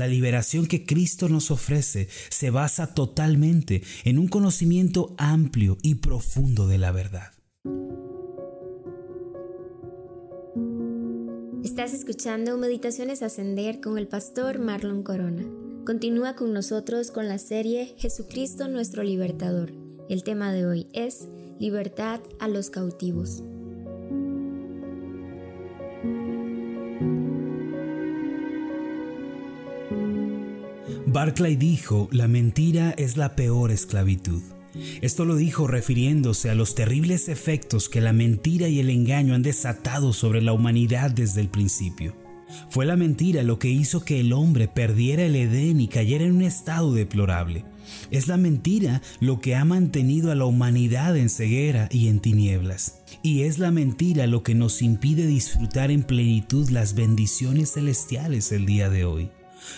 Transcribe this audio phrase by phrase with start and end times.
[0.00, 6.66] La liberación que Cristo nos ofrece se basa totalmente en un conocimiento amplio y profundo
[6.66, 7.32] de la verdad.
[11.62, 15.44] Estás escuchando Meditaciones Ascender con el pastor Marlon Corona.
[15.84, 19.74] Continúa con nosotros con la serie Jesucristo nuestro Libertador.
[20.08, 21.28] El tema de hoy es
[21.58, 23.42] Libertad a los cautivos.
[31.12, 34.42] Barclay dijo, la mentira es la peor esclavitud.
[35.00, 39.42] Esto lo dijo refiriéndose a los terribles efectos que la mentira y el engaño han
[39.42, 42.14] desatado sobre la humanidad desde el principio.
[42.68, 46.36] Fue la mentira lo que hizo que el hombre perdiera el Edén y cayera en
[46.36, 47.64] un estado deplorable.
[48.12, 53.00] Es la mentira lo que ha mantenido a la humanidad en ceguera y en tinieblas.
[53.24, 58.64] Y es la mentira lo que nos impide disfrutar en plenitud las bendiciones celestiales el
[58.64, 59.30] día de hoy.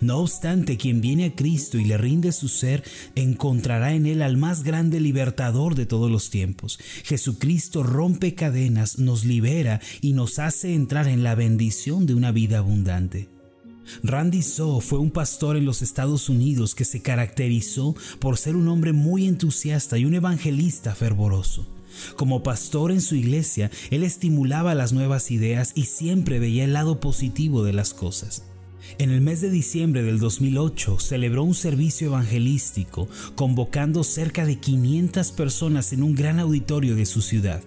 [0.00, 2.84] No obstante, quien viene a Cristo y le rinde su ser,
[3.14, 6.78] encontrará en él al más grande libertador de todos los tiempos.
[7.04, 12.58] Jesucristo rompe cadenas, nos libera y nos hace entrar en la bendición de una vida
[12.58, 13.28] abundante.
[14.02, 18.68] Randy So fue un pastor en los Estados Unidos que se caracterizó por ser un
[18.68, 21.66] hombre muy entusiasta y un evangelista fervoroso.
[22.16, 27.00] Como pastor en su iglesia, él estimulaba las nuevas ideas y siempre veía el lado
[27.00, 28.44] positivo de las cosas.
[28.96, 35.32] En el mes de diciembre del 2008 celebró un servicio evangelístico convocando cerca de 500
[35.32, 37.62] personas en un gran auditorio de su ciudad.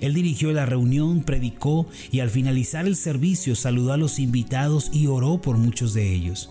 [0.00, 5.06] Él dirigió la reunión, predicó y al finalizar el servicio saludó a los invitados y
[5.06, 6.50] oró por muchos de ellos.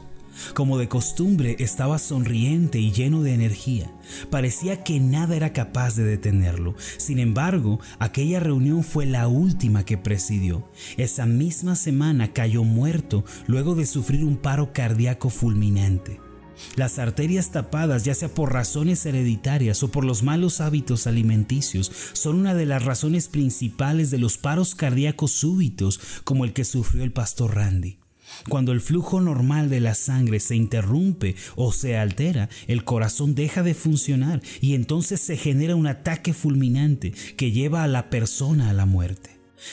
[0.54, 3.92] Como de costumbre, estaba sonriente y lleno de energía.
[4.30, 6.76] Parecía que nada era capaz de detenerlo.
[6.98, 10.70] Sin embargo, aquella reunión fue la última que presidió.
[10.98, 16.20] Esa misma semana cayó muerto luego de sufrir un paro cardíaco fulminante.
[16.76, 22.38] Las arterias tapadas, ya sea por razones hereditarias o por los malos hábitos alimenticios, son
[22.38, 27.12] una de las razones principales de los paros cardíacos súbitos como el que sufrió el
[27.12, 27.98] pastor Randy.
[28.50, 33.64] Cuando el flujo normal de la sangre se interrumpe o se altera, el corazón deja
[33.64, 38.74] de funcionar y entonces se genera un ataque fulminante que lleva a la persona a
[38.74, 39.32] la muerte.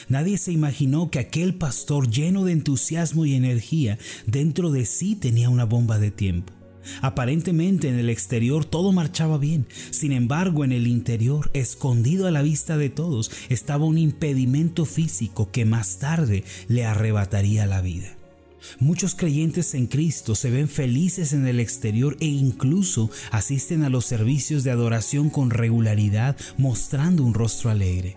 [0.08, 5.50] Nadie se imaginó que aquel pastor lleno de entusiasmo y energía dentro de sí tenía
[5.50, 6.52] una bomba de tiempo.
[7.00, 12.42] Aparentemente en el exterior todo marchaba bien, sin embargo en el interior, escondido a la
[12.42, 18.16] vista de todos, estaba un impedimento físico que más tarde le arrebataría la vida.
[18.78, 24.04] Muchos creyentes en Cristo se ven felices en el exterior e incluso asisten a los
[24.04, 28.16] servicios de adoración con regularidad mostrando un rostro alegre.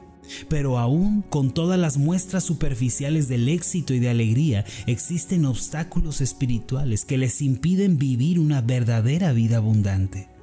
[0.50, 7.06] Pero aún con todas las muestras superficiales del éxito y de alegría, existen obstáculos espirituales
[7.06, 10.35] que les impiden vivir una verdadera vida abundante.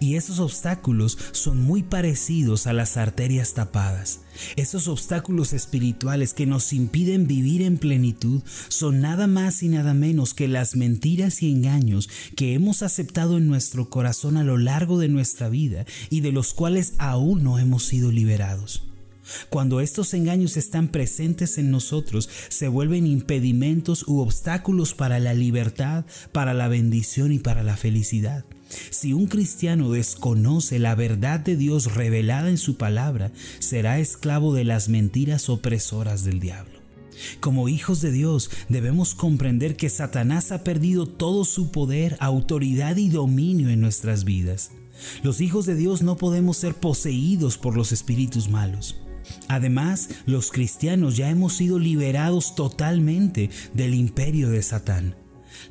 [0.00, 4.20] Y esos obstáculos son muy parecidos a las arterias tapadas.
[4.56, 10.34] Esos obstáculos espirituales que nos impiden vivir en plenitud son nada más y nada menos
[10.34, 15.08] que las mentiras y engaños que hemos aceptado en nuestro corazón a lo largo de
[15.08, 18.82] nuestra vida y de los cuales aún no hemos sido liberados.
[19.50, 26.04] Cuando estos engaños están presentes en nosotros, se vuelven impedimentos u obstáculos para la libertad,
[26.32, 28.44] para la bendición y para la felicidad.
[28.90, 34.64] Si un cristiano desconoce la verdad de Dios revelada en su palabra, será esclavo de
[34.64, 36.78] las mentiras opresoras del diablo.
[37.40, 43.08] Como hijos de Dios debemos comprender que Satanás ha perdido todo su poder, autoridad y
[43.08, 44.70] dominio en nuestras vidas.
[45.22, 48.96] Los hijos de Dios no podemos ser poseídos por los espíritus malos.
[49.48, 55.14] Además, los cristianos ya hemos sido liberados totalmente del imperio de Satán.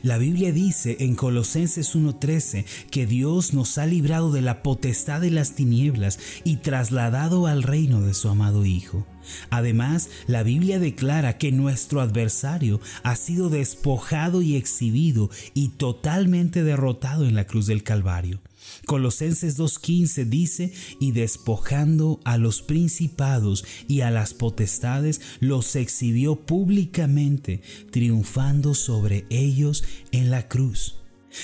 [0.04, 5.32] La Biblia dice en Colosenses 1:13 que Dios nos ha librado de la potestad de
[5.32, 9.06] las tinieblas y trasladado al reino de su amado Hijo.
[9.50, 17.26] Además, la Biblia declara que nuestro adversario ha sido despojado y exhibido y totalmente derrotado
[17.26, 18.40] en la cruz del Calvario.
[18.86, 27.62] Colosenses 2.15 dice, y despojando a los principados y a las potestades, los exhibió públicamente,
[27.92, 30.96] triunfando sobre ellos en la cruz.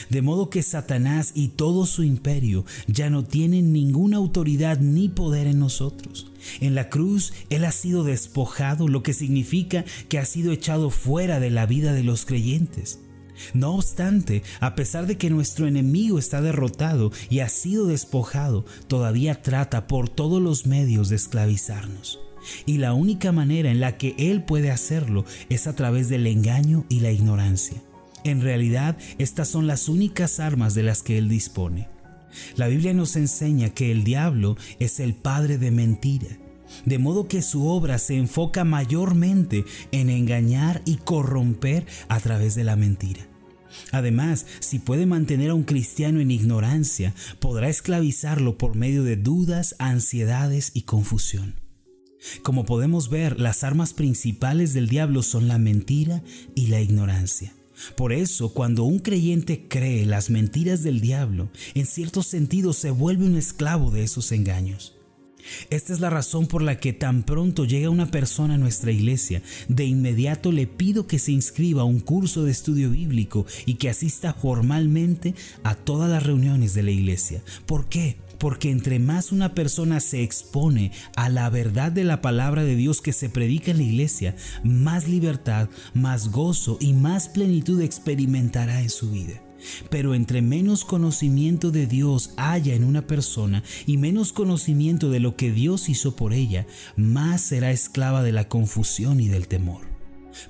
[0.10, 5.48] De modo que Satanás y todo su imperio ya no tienen ninguna autoridad ni poder
[5.48, 6.31] en nosotros.
[6.60, 11.40] En la cruz Él ha sido despojado, lo que significa que ha sido echado fuera
[11.40, 13.00] de la vida de los creyentes.
[13.54, 19.42] No obstante, a pesar de que nuestro enemigo está derrotado y ha sido despojado, todavía
[19.42, 22.20] trata por todos los medios de esclavizarnos.
[22.66, 26.86] Y la única manera en la que Él puede hacerlo es a través del engaño
[26.90, 27.82] y la ignorancia.
[28.24, 31.88] En realidad, estas son las únicas armas de las que Él dispone.
[32.56, 36.38] La Biblia nos enseña que el diablo es el padre de mentira,
[36.86, 42.64] de modo que su obra se enfoca mayormente en engañar y corromper a través de
[42.64, 43.28] la mentira.
[43.92, 49.75] Además, si puede mantener a un cristiano en ignorancia, podrá esclavizarlo por medio de dudas,
[49.80, 51.56] ansiedades y confusión.
[52.42, 56.24] Como podemos ver, las armas principales del diablo son la mentira
[56.56, 57.54] y la ignorancia.
[57.98, 63.25] Por eso, cuando un creyente cree las mentiras del diablo, en cierto sentido se vuelve
[63.25, 64.96] un esclavo de esos engaños.
[65.69, 69.42] Esta es la razón por la que tan pronto llega una persona a nuestra iglesia,
[69.68, 73.90] de inmediato le pido que se inscriba a un curso de estudio bíblico y que
[73.90, 77.44] asista formalmente a todas las reuniones de la iglesia.
[77.66, 78.18] ¿Por qué?
[78.44, 83.00] porque entre más una persona se expone a la verdad de la palabra de Dios
[83.00, 84.36] que se predica en la iglesia,
[84.66, 89.42] más libertad, más gozo y más plenitud experimentará en su vida.
[89.89, 95.36] Pero entre menos conocimiento de Dios haya en una persona y menos conocimiento de lo
[95.36, 96.65] que Dios hizo por ella,
[96.95, 99.94] más será esclava de la confusión y del temor.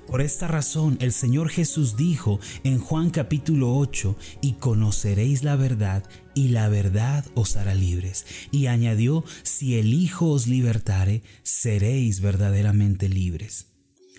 [0.06, 6.04] Por esta razón el Señor Jesús dijo en Juan capítulo 8, y conoceréis la verdad,
[6.34, 8.26] y la verdad os hará libres.
[8.50, 13.73] Y añadió, si el Hijo os libertare, seréis verdaderamente libres.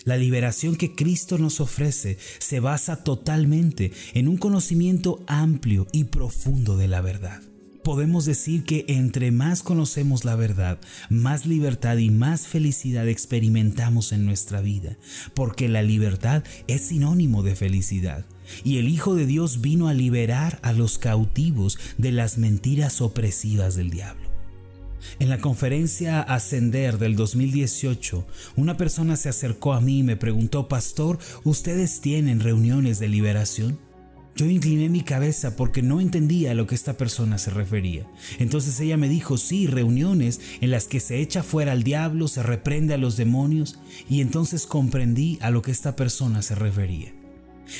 [0.06, 6.76] La liberación que Cristo nos ofrece se basa totalmente en un conocimiento amplio y profundo
[6.76, 7.42] de la verdad
[7.86, 14.26] podemos decir que entre más conocemos la verdad, más libertad y más felicidad experimentamos en
[14.26, 14.96] nuestra vida,
[15.34, 18.26] porque la libertad es sinónimo de felicidad.
[18.64, 23.76] Y el Hijo de Dios vino a liberar a los cautivos de las mentiras opresivas
[23.76, 24.35] del diablo.
[25.18, 28.26] En la conferencia Ascender del 2018,
[28.56, 33.78] una persona se acercó a mí y me preguntó, Pastor, ¿ustedes tienen reuniones de liberación?
[34.36, 38.06] Yo incliné mi cabeza porque no entendía a lo que esta persona se refería.
[38.38, 42.42] Entonces ella me dijo, sí, reuniones en las que se echa fuera al diablo, se
[42.42, 43.78] reprende a los demonios,
[44.10, 47.14] y entonces comprendí a lo que esta persona se refería.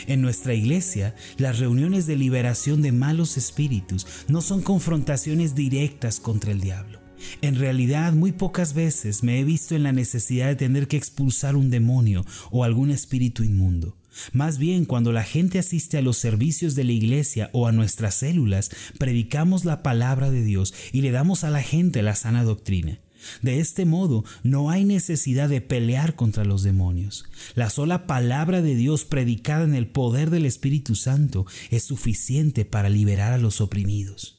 [0.06, 6.52] En nuestra iglesia, las reuniones de liberación de malos espíritus no son confrontaciones directas contra
[6.52, 7.05] el diablo.
[7.42, 11.56] En realidad, muy pocas veces me he visto en la necesidad de tener que expulsar
[11.56, 13.96] un demonio o algún espíritu inmundo.
[14.32, 18.14] Más bien, cuando la gente asiste a los servicios de la iglesia o a nuestras
[18.14, 23.00] células, predicamos la palabra de Dios y le damos a la gente la sana doctrina.
[23.42, 27.26] De este modo, no hay necesidad de pelear contra los demonios.
[27.54, 32.88] La sola palabra de Dios predicada en el poder del Espíritu Santo es suficiente para
[32.88, 34.35] liberar a los oprimidos.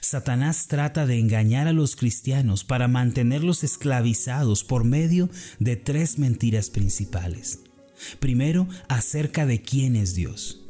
[0.00, 5.28] Satanás trata de engañar a los cristianos para mantenerlos esclavizados por medio
[5.58, 7.60] de tres mentiras principales.
[8.18, 10.62] Primero, acerca de quién es Dios.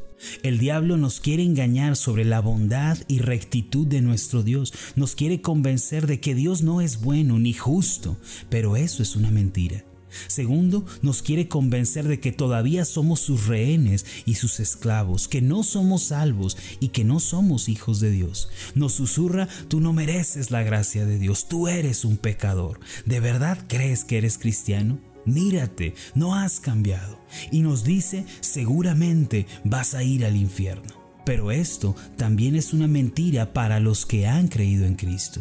[0.43, 4.73] El diablo nos quiere engañar sobre la bondad y rectitud de nuestro Dios.
[4.95, 8.17] Nos quiere convencer de que Dios no es bueno ni justo,
[8.49, 9.85] pero eso es una mentira.
[10.27, 15.63] Segundo, nos quiere convencer de que todavía somos sus rehenes y sus esclavos, que no
[15.63, 18.49] somos salvos y que no somos hijos de Dios.
[18.75, 22.81] Nos susurra, tú no mereces la gracia de Dios, tú eres un pecador.
[23.05, 24.99] ¿De verdad crees que eres cristiano?
[25.27, 27.19] mírate, no has cambiado.
[27.51, 30.95] Y nos dice, seguramente vas a ir al infierno.
[31.25, 35.41] Pero esto también es una mentira para los que han creído en Cristo.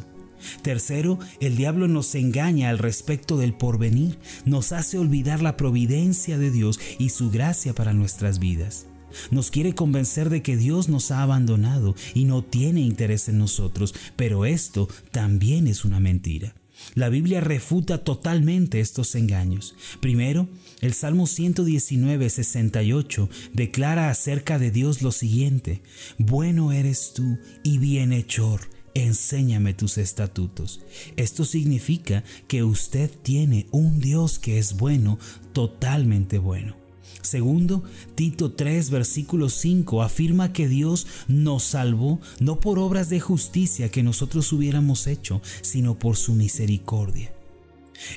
[0.62, 6.52] Tercero, el diablo nos engaña al respecto del porvenir, nos hace olvidar la providencia de
[6.52, 8.88] Dios y su gracia para nuestras vidas.
[9.32, 13.94] Nos quiere convencer de que Dios nos ha abandonado y no tiene interés en nosotros,
[14.16, 16.54] pero esto también es una mentira.
[16.94, 19.76] La Biblia refuta totalmente estos engaños.
[20.02, 20.48] Primero,
[20.82, 25.82] el Salmo 119, 68 declara acerca de Dios lo siguiente,
[26.18, 28.62] Bueno eres tú y bienhechor,
[28.96, 30.82] enséñame tus estatutos.
[31.18, 35.20] Esto significa que usted tiene un Dios que es bueno,
[35.54, 36.76] totalmente bueno.
[37.22, 37.84] Segundo,
[38.14, 44.04] Tito 3, versículo 5 afirma que Dios nos salvó no por obras de justicia que
[44.04, 47.34] nosotros hubiéramos hecho, sino por su misericordia.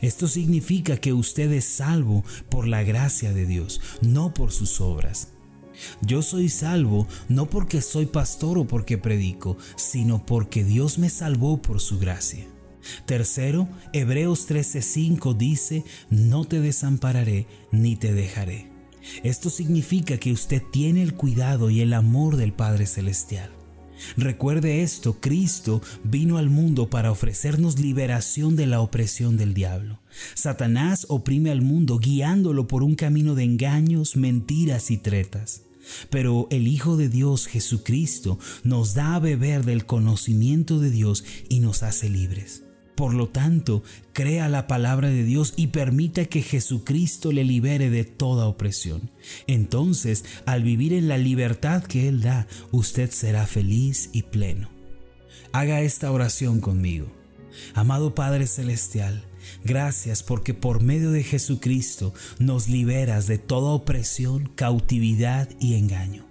[0.02, 5.28] Esto significa que usted es salvo por la gracia de Dios, no por sus obras.
[6.00, 11.60] Yo soy salvo no porque soy pastor o porque predico, sino porque Dios me salvó
[11.60, 12.46] por su gracia.
[13.06, 18.70] Tercero, Hebreos 13:5 dice, no te desampararé ni te dejaré.
[19.22, 23.50] Esto significa que usted tiene el cuidado y el amor del Padre Celestial.
[24.16, 30.00] Recuerde esto, Cristo vino al mundo para ofrecernos liberación de la opresión del diablo.
[30.34, 35.62] Satanás oprime al mundo guiándolo por un camino de engaños, mentiras y tretas.
[36.10, 41.60] Pero el Hijo de Dios Jesucristo nos da a beber del conocimiento de Dios y
[41.60, 42.64] nos hace libres.
[42.98, 48.02] Por lo tanto, crea la palabra de Dios y permita que Jesucristo le libere de
[48.02, 49.10] toda opresión.
[49.46, 54.68] Entonces, al vivir en la libertad que Él da, usted será feliz y pleno.
[55.52, 57.06] Haga esta oración conmigo.
[57.74, 59.24] Amado Padre Celestial,
[59.64, 66.26] gracias porque por medio de Jesucristo nos liberas de toda opresión, cautividad y engaño.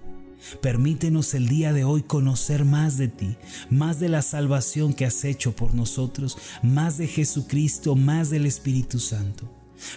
[0.61, 3.35] Permítenos el día de hoy conocer más de ti,
[3.69, 8.99] más de la salvación que has hecho por nosotros, más de Jesucristo, más del Espíritu
[8.99, 9.51] Santo.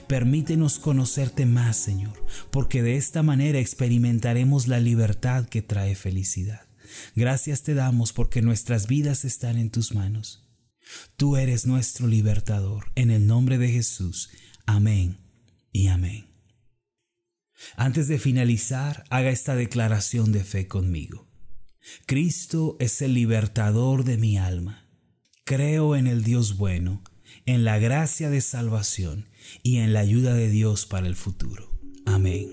[0.06, 2.12] Permítenos conocerte más, Señor,
[2.50, 6.62] porque de esta manera experimentaremos la libertad que trae felicidad.
[7.14, 10.49] Gracias te damos porque nuestras vidas están en tus manos.
[11.16, 12.92] Tú eres nuestro libertador.
[12.94, 14.30] En el nombre de Jesús.
[14.66, 15.18] Amén
[15.72, 16.26] y amén.
[17.76, 21.28] Antes de finalizar, haga esta declaración de fe conmigo.
[22.06, 24.86] Cristo es el libertador de mi alma.
[25.44, 27.02] Creo en el Dios bueno,
[27.46, 29.28] en la gracia de salvación
[29.62, 31.70] y en la ayuda de Dios para el futuro.
[32.06, 32.52] Amén.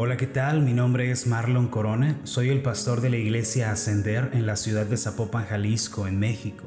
[0.00, 0.62] Hola, ¿qué tal?
[0.62, 2.20] Mi nombre es Marlon Corona.
[2.22, 6.66] Soy el pastor de la iglesia Ascender en la ciudad de Zapopan, Jalisco, en México.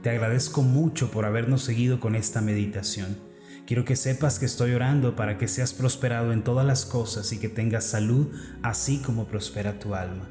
[0.00, 3.18] Te agradezco mucho por habernos seguido con esta meditación.
[3.66, 7.38] Quiero que sepas que estoy orando para que seas prosperado en todas las cosas y
[7.38, 8.28] que tengas salud,
[8.62, 10.28] así como prospera tu alma.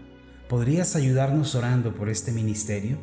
[0.47, 2.97] ¿Podrías ayudarnos orando por este ministerio?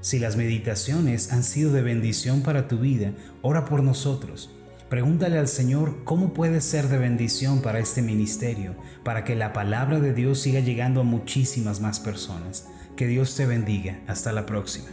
[0.00, 3.12] Si las meditaciones han sido de bendición para tu vida,
[3.42, 4.56] ora por nosotros.
[4.88, 9.98] Pregúntale al Señor cómo puede ser de bendición para este ministerio, para que la palabra
[9.98, 12.68] de Dios siga llegando a muchísimas más personas.
[12.96, 14.00] Que Dios te bendiga.
[14.06, 14.86] Hasta la próxima.